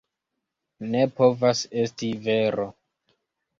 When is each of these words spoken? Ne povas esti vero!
Ne 0.95 1.03
povas 1.19 1.63
esti 1.83 2.11
vero! 2.27 2.69